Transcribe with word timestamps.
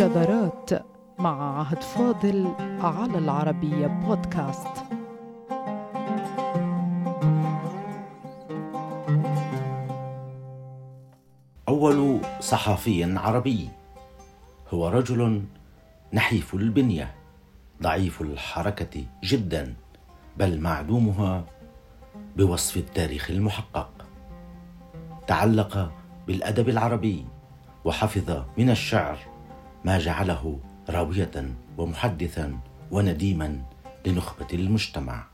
شذرات 0.00 0.70
مع 1.18 1.58
عهد 1.58 1.82
فاضل 1.82 2.54
على 2.80 3.18
العربية 3.18 3.86
بودكاست. 3.86 4.66
أول 11.68 12.20
صحفي 12.40 13.18
عربي 13.18 13.68
هو 14.70 14.88
رجل 14.88 15.42
نحيف 16.12 16.54
البنية 16.54 17.14
ضعيف 17.82 18.22
الحركة 18.22 19.04
جدا 19.24 19.74
بل 20.36 20.60
معدومها 20.60 21.44
بوصف 22.36 22.76
التاريخ 22.76 23.30
المحقق. 23.30 24.06
تعلق 25.26 25.92
بالأدب 26.26 26.68
العربي 26.68 27.24
وحفظ 27.84 28.42
من 28.58 28.70
الشعر 28.70 29.29
ما 29.84 29.98
جعله 29.98 30.58
راوية 30.88 31.54
ومحدثا 31.78 32.58
ونديما 32.90 33.62
لنخبة 34.06 34.46
المجتمع. 34.52 35.24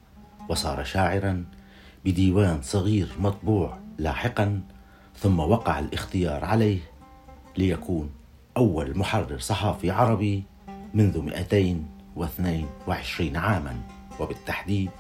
وصار 0.49 0.85
شاعرا 0.85 1.45
بديوان 2.05 2.63
صغير 2.63 3.09
مطبوع 3.19 3.79
لاحقا 3.99 4.61
ثم 5.19 5.41
وقع 5.41 5.79
الاختيار 5.79 6.45
عليه 6.45 6.79
ليكون 7.57 8.11
أول 8.57 8.99
محرر 8.99 9.39
صحافي 9.39 9.91
عربي 9.91 10.45
منذ 10.95 11.21
222 11.21 13.37
عاما. 13.37 13.81
وبالتحديد 14.21 14.91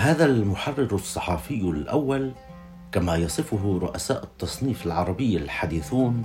هذا 0.02 0.24
المحرر 0.24 0.94
الصحافي 0.94 1.60
الأول 1.60 2.32
كما 2.92 3.16
يصفه 3.16 3.78
رؤساء 3.82 4.24
التصنيف 4.24 4.86
العربي 4.86 5.36
الحديثون 5.36 6.24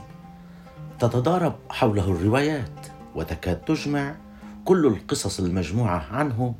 تتضارب 0.99 1.55
حوله 1.69 2.11
الروايات 2.11 2.87
وتكاد 3.15 3.65
تجمع 3.65 4.15
كل 4.65 4.85
القصص 4.85 5.39
المجموعة 5.39 6.07
عنه 6.11 6.55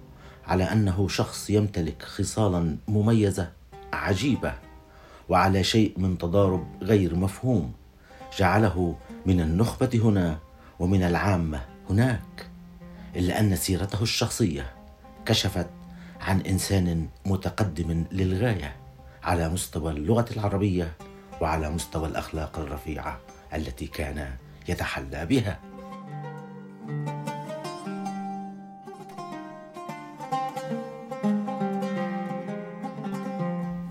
على 0.48 0.64
أنه 0.64 1.08
شخص 1.08 1.50
يمتلك 1.50 2.04
خصالا 2.04 2.78
مميزة 2.88 3.52
عجيبة 3.94 4.54
وعلى 5.30 5.64
شيء 5.64 5.94
من 5.98 6.18
تضارب 6.18 6.68
غير 6.82 7.16
مفهوم 7.16 7.74
جعله 8.38 8.96
من 9.26 9.42
النخبة 9.42 10.00
هنا 10.04 10.38
ومن 10.80 11.04
العامة 11.04 11.62
هناك 11.90 12.50
إلا 13.16 13.40
أن 13.40 13.56
سيرته 13.56 14.04
الشخصية 14.04 14.74
كشفت 15.26 15.77
عن 16.22 16.42
إنسان 16.42 17.08
متقدم 17.26 18.06
للغاية 18.12 18.76
على 19.24 19.50
مستوى 19.50 19.92
اللغة 19.92 20.26
العربية 20.38 20.92
وعلى 21.42 21.70
مستوى 21.70 22.08
الأخلاق 22.08 22.60
الرفيعة 22.60 23.20
التي 23.54 23.88
كان 23.88 24.30
يتحلى 24.70 25.26
بها. 25.26 25.60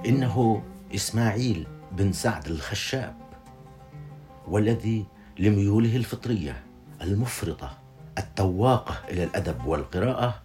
إنه 0.06 0.62
إسماعيل 0.94 1.66
بن 1.92 2.12
سعد 2.12 2.46
الخشاب 2.46 3.14
والذي 4.48 5.06
لميوله 5.38 5.96
الفطرية 5.96 6.62
المفرطة 7.02 7.78
التواقة 8.18 8.96
إلى 9.10 9.24
الأدب 9.24 9.64
والقراءة 9.66 10.42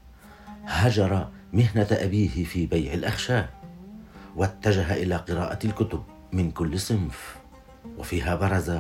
هجر 0.66 1.28
مهنة 1.54 1.88
أبيه 1.92 2.44
في 2.44 2.66
بيع 2.66 2.94
الاخشاب 2.94 3.50
واتجه 4.36 4.94
إلى 4.94 5.16
قراءة 5.16 5.66
الكتب 5.66 6.04
من 6.32 6.52
كل 6.52 6.80
صنف 6.80 7.36
وفيها 7.98 8.36
برز 8.36 8.80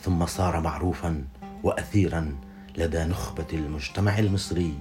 ثم 0.00 0.26
صار 0.26 0.60
معروفا 0.60 1.24
واثيرا 1.62 2.36
لدى 2.76 3.04
نخبة 3.04 3.46
المجتمع 3.52 4.18
المصري 4.18 4.78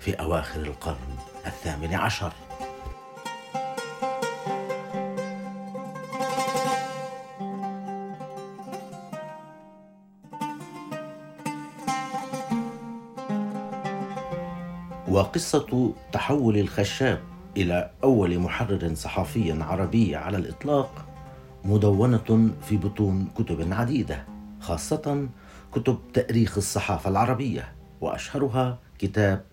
في 0.00 0.14
أواخر 0.14 0.60
القرن 0.60 1.16
الثامن 1.46 1.94
عشر. 1.94 2.32
وقصة 15.10 15.92
تحول 16.12 16.58
الخشاب 16.58 17.20
إلى 17.56 17.90
أول 18.04 18.38
محرر 18.38 18.94
صحفي 18.94 19.52
عربي 19.62 20.16
على 20.16 20.36
الإطلاق 20.36 21.06
مدونة 21.64 22.50
في 22.62 22.76
بطون 22.76 23.28
كتب 23.38 23.72
عديدة 23.72 24.24
خاصة 24.60 25.28
كتب 25.72 25.98
تأريخ 26.14 26.56
الصحافة 26.56 27.10
العربية 27.10 27.72
وأشهرها 28.00 28.78
كتاب 28.98 29.44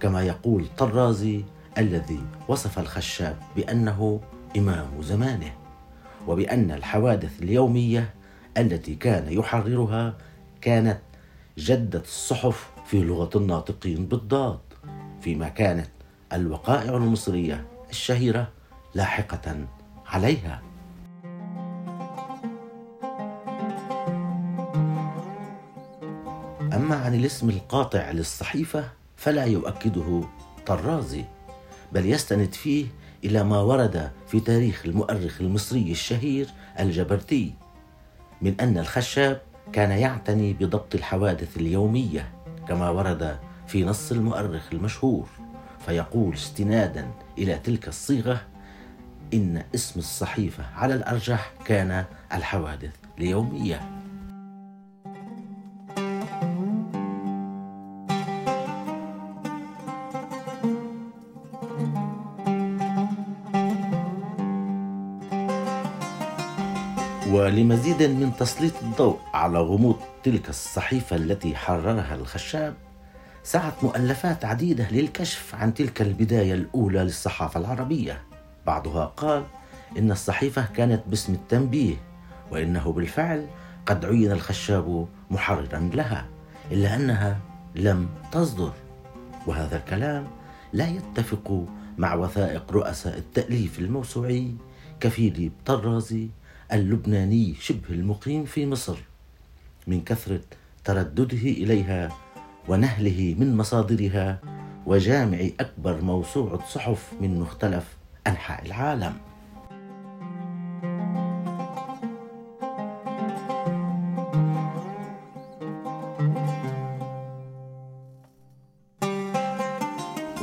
كما 0.00 0.22
يقول 0.22 0.66
طرازي 0.78 1.44
الذي 1.78 2.20
وصف 2.48 2.78
الخشاب 2.78 3.36
بأنه 3.56 4.20
إمام 4.56 5.02
زمانه 5.02 5.52
وبأن 6.26 6.70
الحوادث 6.70 7.42
اليومية 7.42 8.14
التي 8.58 8.94
كان 8.94 9.32
يحررها 9.32 10.14
كانت 10.60 10.98
جدة 11.58 12.00
الصحف 12.00 12.70
في 12.86 13.00
لغة 13.00 13.30
الناطقين 13.36 14.06
بالضاد 14.06 14.58
فيما 15.20 15.48
كانت 15.48 15.88
الوقائع 16.32 16.96
المصرية 16.96 17.66
الشهيرة 17.90 18.48
لاحقة 18.94 19.66
عليها. 20.06 20.62
أما 26.88 26.96
عن 26.96 27.14
الاسم 27.14 27.50
القاطع 27.50 28.10
للصحيفة 28.10 28.84
فلا 29.16 29.44
يؤكده 29.44 30.22
طرازي 30.66 31.24
بل 31.92 32.06
يستند 32.06 32.54
فيه 32.54 32.86
إلى 33.24 33.44
ما 33.44 33.60
ورد 33.60 34.10
في 34.26 34.40
تاريخ 34.40 34.82
المؤرخ 34.86 35.40
المصري 35.40 35.90
الشهير 35.90 36.46
الجبرتي 36.80 37.54
من 38.42 38.60
أن 38.60 38.78
الخشاب 38.78 39.40
كان 39.72 39.90
يعتني 39.90 40.52
بضبط 40.52 40.94
الحوادث 40.94 41.56
اليومية 41.56 42.30
كما 42.68 42.90
ورد 42.90 43.38
في 43.66 43.84
نص 43.84 44.12
المؤرخ 44.12 44.62
المشهور 44.72 45.28
فيقول 45.86 46.34
استنادا 46.34 47.10
إلى 47.38 47.58
تلك 47.58 47.88
الصيغة 47.88 48.40
إن 49.34 49.64
اسم 49.74 50.00
الصحيفة 50.00 50.64
على 50.74 50.94
الأرجح 50.94 51.52
كان 51.64 52.04
الحوادث 52.32 52.92
اليومية. 53.18 53.97
ولمزيد 67.58 68.02
من 68.02 68.36
تسليط 68.36 68.72
الضوء 68.82 69.18
على 69.34 69.58
غموض 69.58 69.96
تلك 70.22 70.48
الصحيفة 70.48 71.16
التي 71.16 71.56
حررها 71.56 72.14
الخشاب 72.14 72.74
سعت 73.42 73.84
مؤلفات 73.84 74.44
عديدة 74.44 74.88
للكشف 74.90 75.54
عن 75.54 75.74
تلك 75.74 76.02
البداية 76.02 76.54
الأولى 76.54 76.98
للصحافة 76.98 77.60
العربية. 77.60 78.22
بعضها 78.66 79.04
قال 79.04 79.44
إن 79.98 80.10
الصحيفة 80.10 80.66
كانت 80.76 81.02
باسم 81.06 81.34
التنبيه 81.34 81.94
وإنه 82.50 82.92
بالفعل 82.92 83.46
قد 83.86 84.04
عين 84.04 84.32
الخشاب 84.32 85.08
محررا 85.30 85.90
لها 85.94 86.26
إلا 86.72 86.96
أنها 86.96 87.38
لم 87.74 88.08
تصدر. 88.32 88.72
وهذا 89.46 89.76
الكلام 89.76 90.26
لا 90.72 90.88
يتفق 90.88 91.64
مع 91.98 92.14
وثائق 92.14 92.72
رؤساء 92.72 93.18
التأليف 93.18 93.78
الموسوعي 93.78 94.54
كفيليب 95.00 95.52
طرازي 95.66 96.28
اللبناني 96.72 97.54
شبه 97.60 97.90
المقيم 97.90 98.44
في 98.44 98.66
مصر 98.66 98.96
من 99.86 100.04
كثرة 100.04 100.40
تردده 100.84 101.38
إليها 101.38 102.12
ونهله 102.68 103.34
من 103.38 103.56
مصادرها 103.56 104.40
وجامع 104.86 105.38
أكبر 105.60 106.00
موسوعة 106.00 106.66
صحف 106.66 107.12
من 107.20 107.40
مختلف 107.40 107.84
أنحاء 108.26 108.66
العالم. 108.66 109.16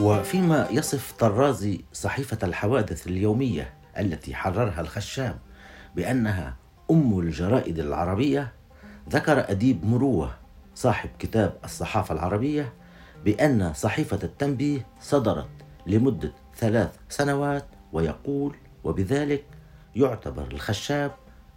وفيما 0.02 0.68
يصف 0.72 1.12
طرازي 1.12 1.82
صحيفة 1.94 2.38
الحوادث 2.44 3.08
اليومية 3.08 3.74
التي 3.98 4.36
حررها 4.36 4.82
الخشاب 4.82 5.40
بأنها 5.96 6.56
أم 6.92 7.20
الجرائد 7.20 7.80
العربية 7.80 8.52
ذكر 9.10 9.52
أديب 9.52 9.86
مروة 9.86 10.32
صاحب 10.76 11.10
كتاب 11.20 11.54
الصحافة 11.64 12.16
العربية 12.16 12.74
بأن 13.26 13.74
صحيفة 13.74 14.20
التنبيه 14.24 14.86
صدرت 15.02 15.50
لمدة 15.88 16.32
ثلاث 16.56 16.96
سنوات 17.10 17.66
ويقول 17.94 18.56
وبذلك 18.84 19.44
يعتبر 19.96 20.48
الخشاب 20.52 21.12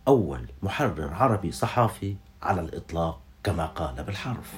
أول 0.08 0.46
محرر 0.62 1.14
عربي 1.14 1.52
صحافي 1.52 2.16
على 2.42 2.60
الإطلاق 2.60 3.20
كما 3.44 3.66
قال 3.66 4.04
بالحرف. 4.04 4.54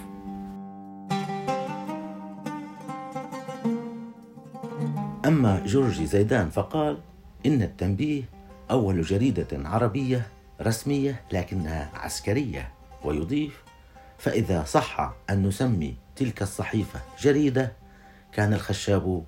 أما 5.26 5.62
جورجي 5.66 6.06
زيدان 6.06 6.50
فقال 6.50 6.98
إن 7.46 7.62
التنبيه 7.62 8.22
أول 8.70 9.02
جريدة 9.02 9.68
عربية 9.68 10.26
رسمية 10.62 11.20
لكنها 11.32 11.90
عسكرية 11.94 12.72
ويضيف 13.04 13.62
فإذا 14.18 14.64
صح 14.64 15.12
أن 15.30 15.46
نسمي 15.46 15.96
تلك 16.16 16.42
الصحيفة 16.42 17.00
جريدة 17.20 17.72
كان 18.32 18.52
الخشاب 18.52 19.24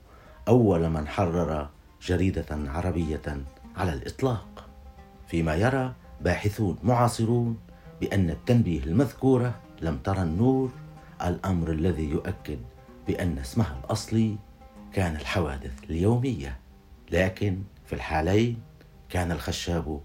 أول 0.49 0.89
من 0.89 1.09
حرر 1.09 1.69
جريدة 2.03 2.47
عربية 2.51 3.43
على 3.77 3.93
الإطلاق. 3.93 4.69
فيما 5.29 5.55
يرى 5.55 5.95
باحثون 6.21 6.79
معاصرون 6.83 7.59
بأن 8.01 8.31
التنبيه 8.31 8.85
المذكورة 8.85 9.55
لم 9.81 9.99
ترى 9.99 10.23
النور 10.23 10.71
الأمر 11.25 11.71
الذي 11.71 12.11
يؤكد 12.11 12.59
بأن 13.07 13.39
اسمها 13.39 13.81
الأصلي 13.85 14.37
كان 14.93 15.17
الحوادث 15.17 15.73
اليومية. 15.91 16.59
لكن 17.11 17.63
في 17.87 17.93
الحالين 17.93 18.59
كان 19.13 19.33
الخشاب 19.33 20.01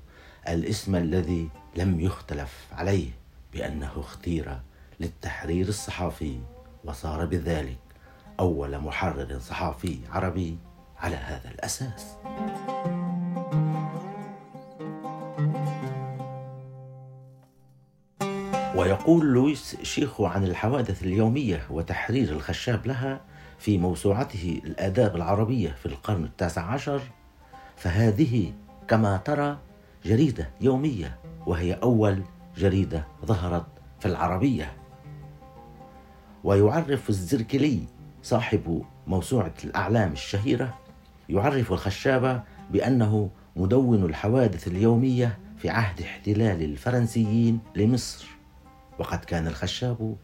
الاسم 0.47 0.95
الذي 0.95 1.49
لم 1.75 1.99
يختلف 1.99 2.67
عليه 2.71 3.09
بأنه 3.53 3.91
اختير 3.97 4.59
للتحرير 4.99 5.67
الصحافي 5.67 6.39
وصار 6.85 7.25
بذلك 7.25 7.77
أول 8.39 8.79
محرر 8.79 9.39
صحافي 9.39 9.99
عربي 10.11 10.57
على 10.99 11.15
هذا 11.15 11.51
الأساس. 11.51 12.17
ويقول 18.75 19.25
لويس 19.25 19.77
شيخو 19.83 20.25
عن 20.25 20.43
الحوادث 20.43 21.03
اليومية 21.03 21.67
وتحرير 21.69 22.31
الخشاب 22.31 22.87
لها 22.87 23.21
في 23.59 23.77
موسوعته 23.77 24.61
الآداب 24.65 25.15
العربية 25.15 25.69
في 25.69 25.85
القرن 25.85 26.23
التاسع 26.23 26.61
عشر 26.61 27.01
فهذه 27.75 28.53
كما 28.87 29.17
ترى 29.17 29.57
جريدة 30.05 30.49
يومية 30.61 31.17
وهي 31.45 31.73
أول 31.73 32.21
جريدة 32.57 33.07
ظهرت 33.25 33.65
في 33.99 34.05
العربية. 34.05 34.73
ويعرف 36.43 37.09
الزركلي 37.09 37.79
صاحب 38.23 38.83
موسوعة 39.07 39.53
الأعلام 39.63 40.11
الشهيرة 40.11 40.77
يعرف 41.29 41.71
الخشابة 41.71 42.41
بأنه 42.71 43.29
مدون 43.55 44.03
الحوادث 44.03 44.67
اليومية 44.67 45.39
في 45.57 45.69
عهد 45.69 46.01
احتلال 46.01 46.63
الفرنسيين 46.63 47.59
لمصر. 47.75 48.27
وقد 48.99 49.19
كان 49.19 49.47
الخشاب 49.47 50.15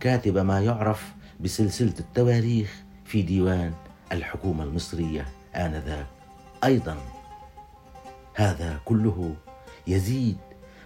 كاتب 0.00 0.38
ما 0.38 0.60
يعرف 0.60 1.14
بسلسلة 1.40 1.94
التواريخ 2.00 2.82
في 3.04 3.22
ديوان 3.22 3.72
الحكومة 4.12 4.64
المصرية 4.64 5.26
آنذاك. 5.56 6.06
أيضا 6.64 6.96
هذا 8.34 8.80
كله 8.84 9.34
يزيد 9.86 10.36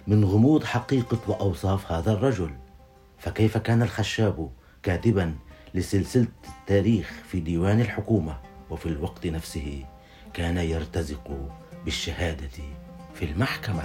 من 0.06 0.24
غموض 0.24 0.64
حقيقة 0.64 1.18
وأوصاف 1.28 1.92
هذا 1.92 2.12
الرجل. 2.12 2.50
فكيف 3.18 3.58
كان 3.58 3.82
الخشاب 3.82 4.50
كاتبا 4.82 5.34
لسلسلة 5.74 6.26
التاريخ 6.60 7.12
في 7.28 7.40
ديوان 7.40 7.80
الحكومة 7.80 8.38
وفي 8.70 8.86
الوقت 8.86 9.26
نفسه 9.26 9.84
كان 10.34 10.56
يرتزق 10.56 11.50
بالشهادة 11.84 12.48
في 13.14 13.24
المحكمة؟ 13.24 13.82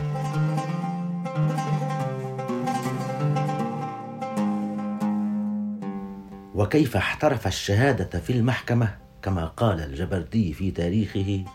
وكيف 6.56 6.98
احترف 6.98 7.48
الشهادة 7.48 8.20
في 8.20 8.34
المحكمة 8.34 8.98
كما 9.22 9.46
قال 9.46 9.80
الجبردي 9.80 10.54
في 10.54 10.72
تاريخه 10.72 11.46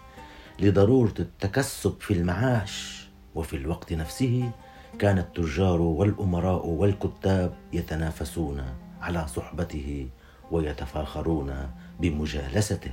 لضرورة 0.61 1.15
التكسب 1.19 2.01
في 2.01 2.15
المعاش. 2.15 3.09
وفي 3.35 3.57
الوقت 3.57 3.93
نفسه 3.93 4.51
كان 4.99 5.19
التجار 5.19 5.81
والأمراء 5.81 6.67
والكتاب 6.67 7.53
يتنافسون 7.73 8.63
على 9.01 9.27
صحبته 9.27 10.09
ويتفاخرون 10.51 11.71
بمجالسته 12.01 12.93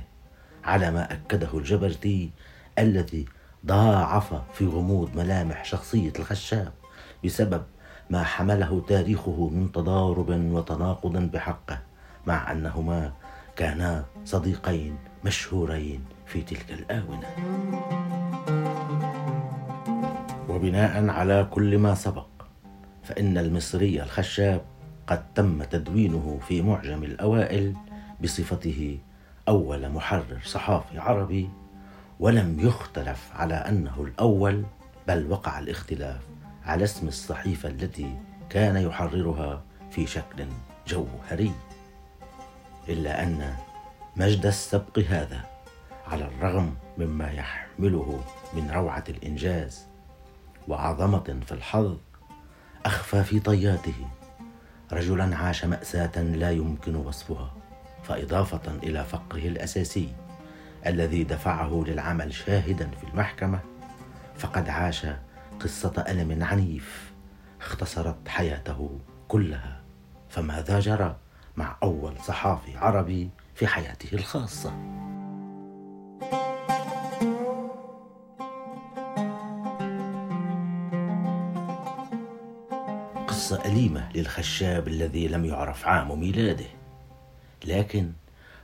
على 0.64 0.90
ما 0.90 1.12
أكده 1.12 1.48
الجبرتي 1.54 2.30
الذي 2.78 3.26
ضاعف 3.66 4.34
في 4.52 4.66
غموض 4.66 5.16
ملامح 5.16 5.64
شخصية 5.64 6.12
الخشاب 6.18 6.72
بسبب 7.24 7.62
ما 8.10 8.22
حمله 8.22 8.84
تاريخه 8.88 9.48
من 9.48 9.72
تضارب 9.72 10.30
وتناقض 10.30 11.16
بحقه 11.16 11.78
مع 12.26 12.52
أنهما 12.52 13.12
كانا 13.56 14.04
صديقين 14.24 14.98
مشهورين. 15.24 16.15
في 16.26 16.42
تلك 16.42 16.70
الآونة. 16.70 17.26
وبناء 20.48 21.08
على 21.08 21.48
كل 21.50 21.78
ما 21.78 21.94
سبق 21.94 22.26
فإن 23.02 23.38
المصري 23.38 24.02
الخشاب 24.02 24.62
قد 25.06 25.34
تم 25.34 25.62
تدوينه 25.64 26.38
في 26.48 26.62
معجم 26.62 27.04
الأوائل 27.04 27.74
بصفته 28.22 28.98
أول 29.48 29.88
محرر 29.88 30.40
صحافي 30.44 30.98
عربي 30.98 31.50
ولم 32.20 32.60
يختلف 32.60 33.30
على 33.34 33.54
أنه 33.54 34.02
الأول 34.02 34.64
بل 35.08 35.26
وقع 35.30 35.58
الاختلاف 35.58 36.20
على 36.64 36.84
اسم 36.84 37.08
الصحيفة 37.08 37.68
التي 37.68 38.16
كان 38.50 38.76
يحررها 38.76 39.62
في 39.90 40.06
شكل 40.06 40.46
جوهري. 40.88 41.52
إلا 42.88 43.22
أن 43.22 43.54
مجد 44.16 44.46
السبق 44.46 44.98
هذا 44.98 45.55
على 46.06 46.24
الرغم 46.24 46.74
مما 46.98 47.30
يحمله 47.32 48.24
من 48.54 48.70
روعة 48.70 49.04
الإنجاز 49.08 49.86
وعظمة 50.68 51.40
في 51.46 51.52
الحظ 51.52 51.96
أخفى 52.84 53.24
في 53.24 53.40
طياته. 53.40 54.08
رجلا 54.92 55.36
عاش 55.36 55.64
مأساة 55.64 56.22
لا 56.22 56.50
يمكن 56.50 56.94
وصفها 56.94 57.54
فإضافة 58.02 58.76
إلى 58.82 59.04
فقره 59.04 59.48
الأساسي 59.48 60.14
الذي 60.86 61.24
دفعه 61.24 61.84
للعمل 61.86 62.34
شاهدا 62.34 62.90
في 62.90 63.04
المحكمة. 63.10 63.60
فقد 64.36 64.68
عاش 64.68 65.06
قصة 65.60 66.04
ألم 66.08 66.42
عنيف 66.42 67.12
اختصرت 67.60 68.28
حياته 68.28 68.98
كلها. 69.28 69.82
فماذا 70.28 70.80
جرى 70.80 71.16
مع 71.56 71.76
أول 71.82 72.18
صحافي 72.18 72.76
عربي 72.76 73.30
في 73.54 73.66
حياته 73.66 74.14
الخاصة؟ 74.14 75.05
قصة 83.56 83.72
أليمة 83.72 84.08
للخشاب 84.14 84.88
الذي 84.88 85.28
لم 85.28 85.44
يعرف 85.44 85.86
عام 85.86 86.20
ميلاده 86.20 86.66
لكن 87.64 88.12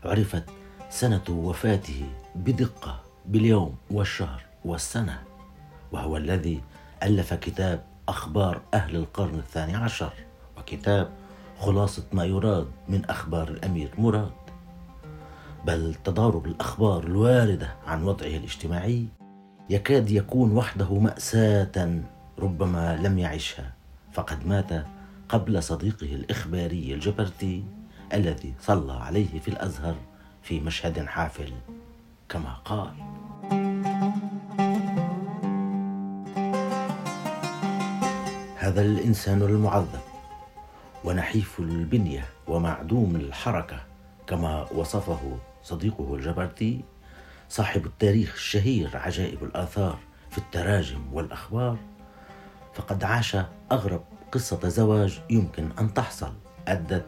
عرفت 0.05 0.45
سنة 0.91 1.25
وفاته 1.29 2.07
بدقة 2.35 3.01
باليوم 3.27 3.77
والشهر 3.91 4.43
والسنة 4.65 5.23
وهو 5.93 6.17
الذي 6.17 6.61
ألف 7.03 7.35
كتاب 7.35 7.85
أخبار 8.09 8.61
أهل 8.75 8.97
القرن 8.97 9.39
الثاني 9.39 9.77
عشر 9.77 10.13
وكتاب 10.59 11.11
خلاصة 11.59 12.05
ما 12.13 12.25
يراد 12.25 12.67
من 12.89 13.05
أخبار 13.05 13.49
الأمير 13.49 13.91
مراد. 13.99 14.33
بل 15.67 15.95
تضارب 16.05 16.47
الأخبار 16.47 17.05
الواردة 17.05 17.75
عن 17.87 18.03
وضعه 18.03 18.37
الاجتماعي 18.37 19.07
يكاد 19.71 20.11
يكون 20.11 20.53
وحده 20.53 20.95
مأساة 20.95 22.01
ربما 22.39 22.97
لم 22.97 23.19
يعشها. 23.19 23.82
فقد 24.13 24.47
مات 24.47 24.87
قبل 25.29 25.63
صديقه 25.63 26.15
الإخباري 26.15 26.95
الجبرتي 26.95 27.65
الذي 28.13 28.55
صلى 28.61 28.93
عليه 28.93 29.41
في 29.41 29.49
الأزهر 29.49 29.97
في 30.43 30.61
مشهد 30.61 31.07
حافل 31.07 31.53
كما 32.29 32.55
قال. 32.65 32.93
هذا 38.57 38.83
الإنسان 38.83 39.43
المعذب 39.43 40.01
ونحيف 41.05 41.61
البنية 41.61 42.25
ومعدوم 42.47 43.17
الحركة 43.17 43.81
كما 44.27 44.69
وصفه 44.73 45.39
صديقه 45.63 46.15
الجبرتي 46.15 46.85
صاحب 47.49 47.87
التاريخ 47.87 48.33
الشهير 48.35 48.91
عجائب 48.95 49.45
الآثار 49.45 49.99
في 50.31 50.39
التراجم 50.39 51.01
والأخبار. 51.13 51.77
فقد 52.75 53.05
عاش 53.05 53.37
أغرب 53.73 54.05
قصة 54.33 54.69
زواج 54.69 55.21
يمكن 55.31 55.71
أن 55.79 55.95
تحصل 55.95 56.33
أدت 56.69 57.07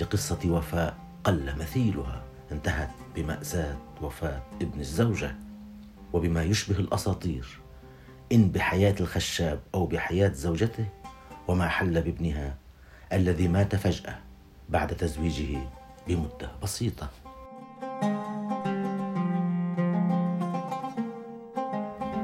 لقصة 0.00 0.38
وفاء 0.46 0.96
قل 1.24 1.58
مثيلها 1.58 2.22
انتهت 2.52 2.90
بمأساة 3.14 3.76
وفاة 4.02 4.42
ابن 4.62 4.80
الزوجة. 4.80 5.36
وبما 6.12 6.42
يشبه 6.42 6.78
الأساطير 6.78 7.58
إن 8.32 8.50
بحياة 8.50 8.94
الخشاب 9.00 9.60
أو 9.74 9.86
بحياة 9.86 10.28
زوجته 10.28 10.86
وما 11.48 11.68
حل 11.68 12.02
بابنها 12.02 12.56
الذي 13.12 13.48
مات 13.48 13.76
فجأة 13.76 14.18
بعد 14.68 14.96
تزويجه 14.96 15.58
بمدة 16.08 16.50
بسيطة. 16.62 17.10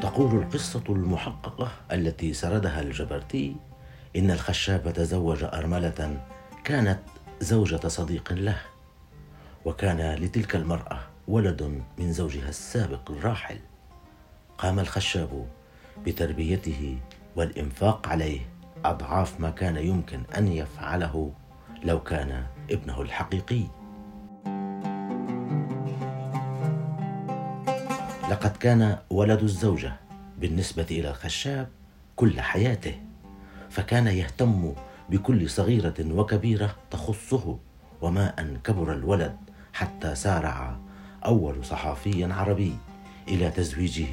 تقول 0.02 0.42
القصة 0.42 0.84
المحققة 0.88 1.72
التي 1.92 2.34
سردها 2.34 2.80
الجبرتي 2.80 3.56
إن 4.16 4.30
الخشاب 4.30 4.92
تزوج 4.92 5.44
أرملة 5.44 6.20
كانت 6.64 6.98
زوجة 7.40 7.88
صديق 7.88 8.32
له 8.32 8.56
وكان 9.64 10.14
لتلك 10.14 10.56
المرأة 10.56 10.98
ولد 11.28 11.82
من 11.98 12.12
زوجها 12.12 12.48
السابق 12.48 13.10
الراحل. 13.10 13.58
قام 14.58 14.78
الخشاب 14.78 15.46
بتربيته 16.06 16.98
والإنفاق 17.36 18.08
عليه 18.08 18.40
أضعاف 18.84 19.40
ما 19.40 19.50
كان 19.50 19.76
يمكن 19.76 20.22
أن 20.38 20.48
يفعله 20.48 21.32
لو 21.84 22.02
كان 22.02 22.46
ابنه 22.70 23.02
الحقيقي. 23.02 23.64
لقد 28.32 28.56
كان 28.56 28.98
ولد 29.10 29.42
الزوجة 29.42 29.92
بالنسبة 30.38 30.86
إلى 30.90 31.10
الخشاب 31.10 31.68
كل 32.16 32.40
حياته 32.40 32.94
فكان 33.70 34.06
يهتم 34.06 34.72
بكل 35.10 35.50
صغيرة 35.50 35.94
وكبيرة 36.00 36.76
تخصه 36.90 37.58
وما 38.02 38.40
أن 38.40 38.58
كبر 38.64 38.92
الولد 38.92 39.36
حتى 39.72 40.14
سارع 40.14 40.76
أول 41.24 41.64
صحافي 41.64 42.24
عربي 42.24 42.76
إلى 43.28 43.50
تزويجه 43.50 44.08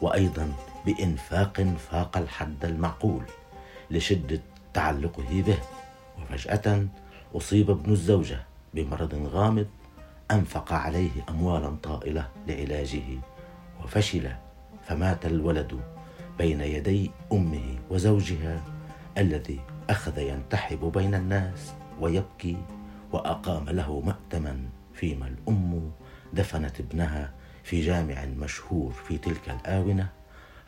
وأيضا 0.00 0.52
بإنفاق 0.86 1.60
فاق 1.90 2.16
الحد 2.16 2.64
المعقول 2.64 3.22
لشدة 3.90 4.40
تعلقه 4.74 5.42
به. 5.46 5.58
وفجأة 6.22 6.86
أصيب 7.34 7.70
ابن 7.70 7.92
الزوجة 7.92 8.40
بمرض 8.74 9.30
غامض 9.32 9.66
أنفق 10.30 10.72
عليه 10.72 11.10
أموالا 11.28 11.76
طائلة 11.82 12.28
لعلاجه. 12.46 13.02
وفشل 13.84 14.30
فمات 14.82 15.26
الولد 15.26 15.80
بين 16.38 16.60
يدي 16.60 17.10
أمه 17.32 17.78
وزوجها 17.90 18.62
الذي 19.18 19.60
أخذ 19.90 20.18
ينتحب 20.18 20.92
بين 20.94 21.14
الناس 21.14 21.72
ويبكي 22.00 22.56
وأقام 23.12 23.70
له 23.70 24.00
مأتما 24.00 24.62
فيما 24.94 25.26
الأم 25.26 25.90
دفنت 26.32 26.80
ابنها 26.80 27.32
في 27.64 27.80
جامع 27.80 28.24
مشهور 28.24 28.92
في 28.92 29.18
تلك 29.18 29.50
الآونة 29.50 30.08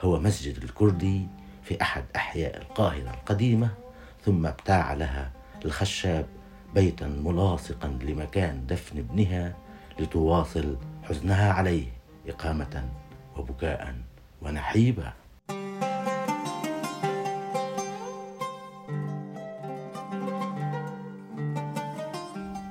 هو 0.01 0.21
مسجد 0.21 0.57
الكردي 0.57 1.27
في 1.63 1.83
أحد 1.83 2.05
أحياء 2.17 2.57
القاهرة 2.57 3.11
القديمة 3.11 3.71
ثم 4.25 4.47
ابتاع 4.47 4.93
لها 4.93 5.31
الخشاب 5.65 6.27
بيتا 6.75 7.07
ملاصقا 7.07 7.99
لمكان 8.03 8.67
دفن 8.67 8.99
ابنها 8.99 9.57
لتواصل 9.99 10.77
حزنها 11.03 11.53
عليه. 11.53 12.00
إقامة 12.29 12.89
وبكاء 13.37 13.95
ونحيبا. 14.43 15.13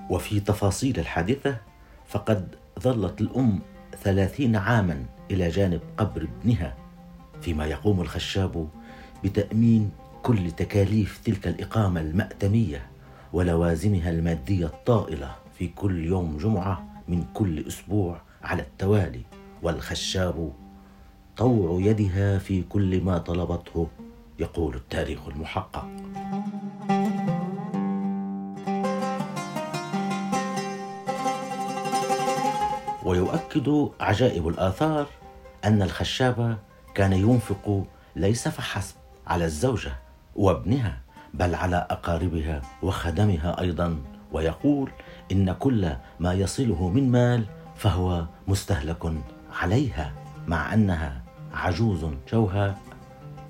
وفي 0.10 0.40
تفاصيل 0.40 1.00
الحادثة 1.00 1.58
فقد 2.08 2.56
ظلت 2.80 3.22
الأم 3.22 3.60
ثلاثين 4.04 4.56
عاما 4.56 5.06
إلى 5.32 5.50
جانب 5.50 5.82
قبر 5.98 6.22
ابنها 6.42 6.78
فيما 7.42 7.66
يقوم 7.66 8.02
الخشاب 8.02 8.70
بتأمين 9.24 9.92
كل 10.24 10.52
تكاليف 10.52 11.20
تلك 11.26 11.48
الإقامة 11.48 12.02
المأتمية 12.02 12.88
ولوازمها 13.34 14.10
المادية 14.10 14.66
الطائلة 14.66 15.36
في 15.58 15.68
كل 15.68 16.06
يوم 16.06 16.38
جمعة 16.38 16.88
من 17.08 17.24
كل 17.34 17.68
أسبوع 17.68 18.22
على 18.44 18.62
التوالي. 18.62 19.22
والخشاب 19.64 20.54
طوع 21.38 21.82
يدها 21.82 22.38
في 22.38 22.62
كل 22.62 23.04
ما 23.04 23.18
طلبته 23.18 23.88
يقول 24.40 24.76
التاريخ 24.76 25.28
المحقق. 25.28 25.88
ويؤكد 33.06 33.90
عجائب 34.00 34.48
الآثار 34.48 35.08
أن 35.66 35.82
الخشاب 35.82 36.58
كان 36.96 37.14
ينفق 37.14 37.86
ليس 38.16 38.48
فحسب 38.48 38.96
على 39.28 39.46
الزوجة 39.46 39.92
وابنها 40.36 41.02
بل 41.34 41.56
على 41.56 41.88
أقاربها 41.90 42.62
وخدمها 42.84 43.62
أيضا 43.62 43.98
ويقول 44.32 44.92
إن 45.32 45.54
كل 45.54 45.92
ما 46.20 46.34
يصله 46.34 46.90
من 46.90 47.12
مال 47.12 47.46
فهو 47.76 48.26
مستهلك. 48.48 49.14
عليها 49.52 50.14
مع 50.48 50.74
أنها 50.74 51.24
عجوز 51.54 52.06
جوهاء 52.32 52.78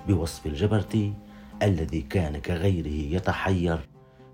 بوصف 0.08 0.46
الجبرتي 0.46 1.14
الذي 1.64 2.02
كان 2.02 2.38
كغيره 2.38 3.16
يتحير 3.16 3.80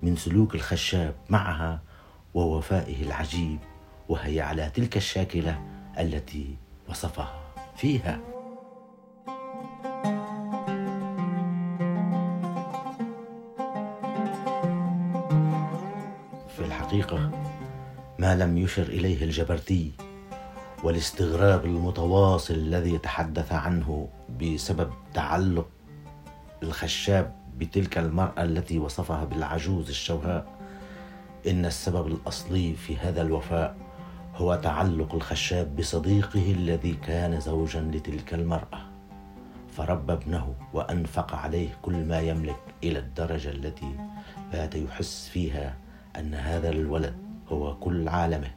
من 0.02 0.16
سلوك 0.16 0.56
الخشاب 0.56 1.16
معها 1.30 1.82
ووفائه 2.34 3.04
العجيب 3.04 3.60
وهي 4.10 4.42
على 4.42 4.70
تلك 4.70 4.98
الشاكلة 4.98 5.62
التي 6.00 6.56
وصفها 6.90 7.42
فيها. 7.76 8.20
في 16.56 16.66
الحقيقة 16.66 17.32
ما 18.20 18.36
لم 18.36 18.58
يشر 18.58 18.84
إليه 18.84 19.24
الجبرتي 19.24 19.92
والاستغراب 20.84 21.66
المتواصل 21.66 22.54
الذي 22.54 22.98
تحدث 22.98 23.52
عنه 23.54 24.08
بسبب 24.42 24.90
تعلق 25.14 25.68
الخشاب 26.64 27.36
بتلك 27.58 27.98
المرأة 27.98 28.44
التي 28.44 28.80
وصفها 28.80 29.26
بالعجوز 29.26 29.90
الشوهاء. 29.90 30.46
إن 31.48 31.66
السبب 31.66 32.08
الأصلي 32.08 32.74
في 32.74 32.98
هذا 32.98 33.22
الوفاء 33.22 33.76
هو 34.36 34.56
تعلق 34.56 35.16
الخشاب 35.16 35.76
بصديقه 35.76 36.52
الذي 36.52 36.94
كان 36.94 37.40
زوجا 37.40 37.82
لتلك 37.82 38.34
المرأة. 38.34 38.80
فربى 39.78 40.14
ابنه 40.14 40.56
وأنفق 40.74 41.36
عليه 41.36 41.70
كل 41.82 42.06
ما 42.06 42.20
يملك 42.20 42.60
إلى 42.84 43.00
الدرجة 43.00 43.50
التي 43.50 43.96
بات 44.52 44.76
يحس 44.76 45.30
فيها 45.30 45.78
أن 46.20 46.34
هذا 46.34 46.70
الولد 46.70 47.16
هو 47.48 47.76
كل 47.76 48.08
عالمه. 48.08 48.52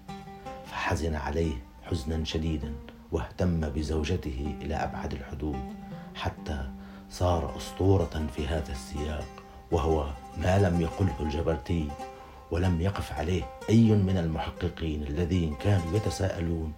فحزن 0.66 1.14
عليه 1.14 1.67
حزنا 1.90 2.25
شديدا 2.25 2.73
واهتم 3.12 3.61
بزوجته 3.61 4.57
إلى 4.61 4.75
أبعد 4.75 5.12
الحدود 5.12 5.75
حتى 6.14 6.71
صار 7.11 7.57
أسطورة 7.57 8.26
في 8.37 8.47
هذا 8.47 8.73
السياق 8.73 9.26
وهو 9.71 10.07
ما 10.38 10.59
لم 10.59 10.80
يقله 10.80 11.14
الجبرتي 11.21 11.88
ولم 12.50 12.80
يقف 12.80 13.12
عليه 13.12 13.42
أي 13.71 13.95
من 13.95 14.18
المحققين 14.18 15.02
الذين 15.02 15.54
كانوا 15.54 15.97
يتساءلون 15.97 16.73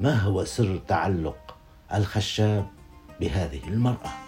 ما 0.00 0.14
هو 0.14 0.44
سر 0.44 0.80
تعلق 0.88 1.56
الخشاب 1.94 2.66
بهذه 3.20 3.68
المرأة؟ 3.68 4.25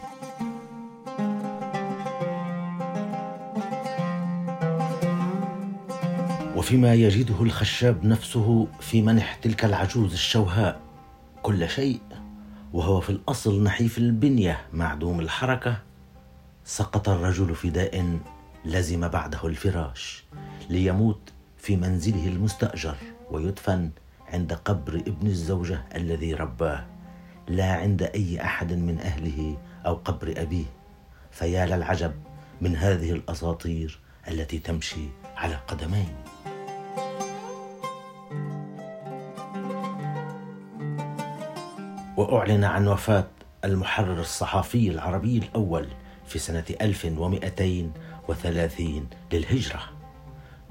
وفيما 6.69 6.95
يجده 6.95 7.43
الخشاب 7.43 8.05
نفسه 8.05 8.69
في 8.81 9.03
منح 9.03 9.35
تلك 9.35 9.65
العجوز 9.65 10.13
الشوهاء. 10.13 10.81
كل 11.43 11.69
شيء 11.69 12.01
وهو 12.73 13.01
في 13.01 13.11
الأصل 13.11 13.63
نحيف 13.63 13.99
البنية 13.99 14.61
معدوم 14.73 15.21
الحركة 15.21 15.83
سقط 16.65 17.09
الرجل 17.09 17.55
في 17.55 17.71
داء 17.71 18.19
لزم 18.65 19.09
بعده 19.09 19.47
الفراش 19.47 20.25
ليموت 20.71 21.33
في 21.57 21.77
منزله 21.77 22.29
المستأجر 22.29 22.97
ويدفن 23.31 23.91
عند 24.33 24.53
قبر 24.53 24.95
ابن 24.95 25.27
الزوجة 25.27 25.85
الذي 25.95 26.35
رباه. 26.35 26.87
لا 27.49 27.73
عند 27.73 28.03
أي 28.03 28.43
أحد 28.43 28.73
من 28.73 28.99
أهله 28.99 29.59
أو 29.87 29.95
قبر 29.95 30.35
أبيه. 30.37 30.67
فيا 31.31 31.67
للعجب 31.67 32.13
من 32.61 32.77
هذه 32.77 33.13
الأساطير 33.13 33.99
التي 34.29 34.59
تمشي 34.59 35.09
على 35.37 35.55
قدمين. 35.55 36.15
وأعلن 42.19 42.65
عن 42.65 42.89
وفاة 42.89 43.27
المحرر 43.65 44.21
الصحفي 44.21 44.91
العربي 44.91 45.39
الأول 45.39 45.89
في 46.27 46.39
سنة 46.39 46.65
1230 46.81 49.09
للهجرة 49.33 49.81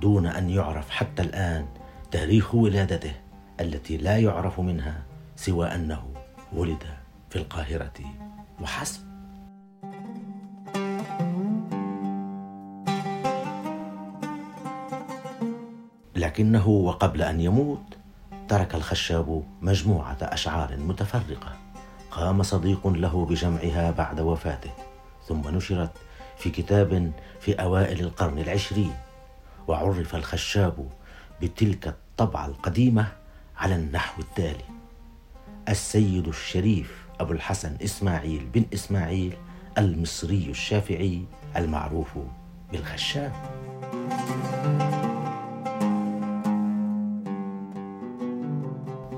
دون 0.01 0.25
أن 0.25 0.50
يعرف 0.50 0.89
حتى 0.89 1.22
الآن 1.22 1.68
تاريخ 2.12 2.56
ولادته 2.56 3.12
التي 3.60 3.98
لا 3.98 4.18
يعرف 4.18 4.60
منها 4.60 5.04
سوى 5.36 5.68
أنه 5.68 6.04
ولد 6.54 6.84
في 7.30 7.36
القاهرة 7.36 7.94
وحسب. 8.62 9.08
لكنه 16.16 16.68
وقبل 16.68 17.22
أن 17.22 17.42
يموت 17.42 17.97
ترك 18.50 18.75
الخشاب 18.75 19.44
مجموعة 19.62 20.18
أشعار 20.22 20.77
متفرقة. 20.77 21.58
قام 22.12 22.44
صديق 22.44 22.88
له 22.88 23.25
بجمعها 23.25 23.92
بعد 23.92 24.20
وفاته 24.20 24.72
ثم 25.27 25.42
نشرت 25.48 25.92
في 26.38 26.50
كتاب 26.50 27.12
في 27.39 27.54
أوائل 27.54 28.00
القرن 28.00 28.39
العشرين. 28.39 28.94
وعرف 29.68 30.16
الخشاب 30.16 30.89
بتلك 31.42 31.88
الطبعة 31.88 32.46
القديمة 32.46 33.08
على 33.58 33.75
النحو 33.75 34.22
التالي. 34.22 34.66
السيد 35.70 36.27
الشريف 36.27 37.08
أبو 37.20 37.34
الحسن 37.34 37.77
إسماعيل 37.84 38.46
بن 38.54 38.66
إسماعيل 38.74 39.38
المصري 39.77 40.48
الشافعي 40.50 41.25
المعروف 41.56 42.18
بالخشاب. 42.72 43.31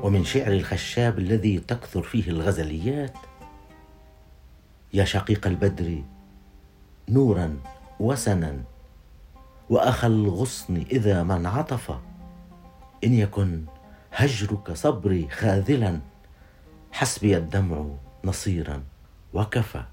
ومن 0.09 0.25
شعر 0.25 0.51
الخشاب 0.51 1.19
الذي 1.19 1.59
تكثر 1.59 2.03
فيه 2.03 2.29
الغزليات 2.29 3.13
يا 4.93 5.05
شقيق 5.05 5.47
البدر 5.47 6.03
نورا 7.09 7.57
وسنا 7.99 8.63
وأخا 9.69 10.07
الغصن 10.07 10.75
إذا 10.75 11.23
ما 11.23 11.35
انعطف 11.35 11.91
إن 13.03 13.13
يكن 13.13 13.65
هجرك 14.13 14.71
صبري 14.71 15.27
خاذلا 15.29 15.99
حسبي 16.91 17.37
الدمع 17.37 17.85
نصيرا 18.23 18.83
وكفى. 19.33 19.83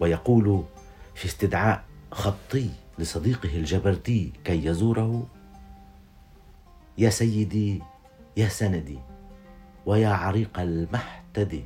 ويقول 0.00 0.64
في 1.14 1.26
استدعاء 1.26 1.84
خطي 2.12 2.70
لصديقه 2.98 3.56
الجبرتي 3.56 4.32
كي 4.44 4.66
يزوره 4.66 5.26
يا 6.98 7.10
سيدي 7.10 7.82
يا 8.40 8.48
سندي 8.48 8.98
ويا 9.86 10.08
عريق 10.08 10.60
المحتدي 10.60 11.64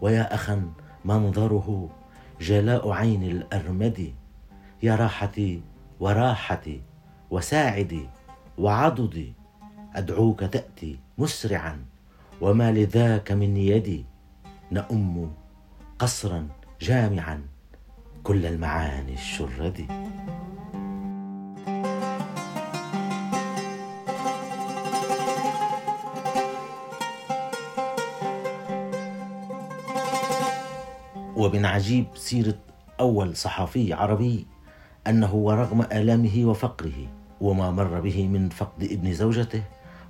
ويا 0.00 0.34
أخا 0.34 0.72
منظره 1.04 1.90
جلاء 2.40 2.90
عين 2.90 3.22
الأرمد 3.22 4.14
يا 4.82 4.96
راحتي 4.96 5.62
وراحتي 6.00 6.82
وساعدي 7.30 8.08
وعضدي 8.58 9.32
أدعوك 9.94 10.40
تأتي 10.44 10.98
مسرعا 11.18 11.84
وما 12.40 12.72
لذاك 12.72 13.32
من 13.32 13.56
يدي 13.56 14.04
نأم 14.70 15.32
قصرا 15.98 16.48
جامعا 16.80 17.42
كل 18.22 18.46
المعاني 18.46 19.14
الشرد. 19.14 19.86
ومن 31.40 31.64
عجيب 31.66 32.06
سيرة 32.14 32.58
أول 33.00 33.36
صحفي 33.36 33.92
عربي 33.92 34.46
أنه 35.06 35.34
ورغم 35.34 35.82
آلامه 35.82 36.44
وفقره 36.44 37.08
وما 37.40 37.70
مر 37.70 38.00
به 38.00 38.28
من 38.28 38.48
فقد 38.48 38.82
ابن 38.82 39.12
زوجته 39.12 39.62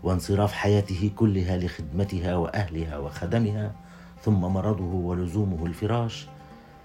وانصراف 0.03 0.53
حياته 0.53 1.11
كلها 1.17 1.57
لخدمتها 1.57 2.37
وأهلها 2.37 2.99
وخدمها 2.99 3.73
ثم 4.23 4.41
مرضه 4.41 4.95
ولزومه 4.95 5.67
الفراش 5.67 6.27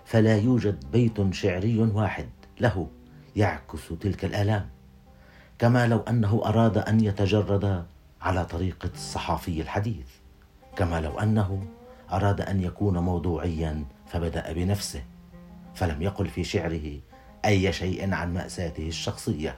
فلا 0.06 0.38
يوجد 0.38 0.86
بيت 0.92 1.34
شعري 1.34 1.80
واحد 1.80 2.30
له 2.60 2.88
يعكس 3.36 3.90
تلك 4.02 4.26
الآلام. 4.26 4.70
كما 5.60 5.88
لو 5.88 6.00
أنه 6.00 6.42
أراد 6.46 6.78
أن 6.78 7.00
يتجرد 7.00 7.86
على 8.22 8.46
طريقة 8.46 8.90
الصحافي 8.94 9.62
الحديث 9.62 10.08
كما 10.76 11.02
لو 11.02 11.20
أنه 11.20 11.66
أراد 12.12 12.42
أن 12.42 12.62
يكون 12.62 12.98
موضوعيا 12.98 13.86
فبدأ 14.08 14.54
بنفسه 14.54 15.04
فلم 15.76 16.02
يقل 16.02 16.28
في 16.28 16.44
شعره 16.44 17.00
أي 17.46 17.74
شيء 17.74 18.14
عن 18.14 18.34
مأساته 18.34 18.88
الشخصية. 18.88 19.58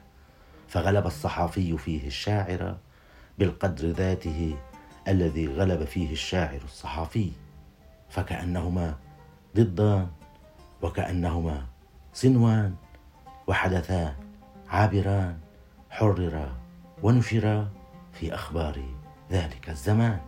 فغلب 0.67 1.05
الصحافي 1.05 1.77
فيه 1.77 2.07
الشاعر 2.07 2.77
بالقدر 3.37 3.87
ذاته 3.87 4.55
الذي 5.07 5.47
غلب 5.47 5.83
فيه 5.83 6.11
الشاعر 6.11 6.59
الصحافي. 6.63 7.31
فكأنهما 8.09 8.95
ضدان 9.55 10.07
وكأنهما 10.81 11.65
صنوان 12.13 12.75
وحدثان 13.47 14.13
عابران 14.69 15.37
حررا 15.89 16.57
ونشرا 17.03 17.69
في 18.13 18.33
أخبار 18.33 18.83
ذلك 19.31 19.69
الزمان. 19.69 20.19